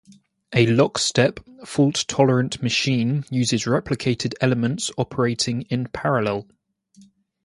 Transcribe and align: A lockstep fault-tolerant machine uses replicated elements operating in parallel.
A 0.51 0.65
lockstep 0.65 1.39
fault-tolerant 1.63 2.63
machine 2.63 3.23
uses 3.29 3.65
replicated 3.65 4.33
elements 4.41 4.89
operating 4.97 5.61
in 5.69 5.89
parallel. 5.89 6.47